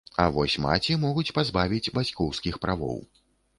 [0.21, 3.01] А вось маці могуць пазбавіць бацькоўскіх правоў.